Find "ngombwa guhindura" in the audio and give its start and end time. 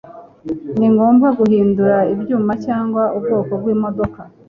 0.93-1.97